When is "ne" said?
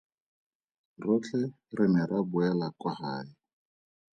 1.93-2.01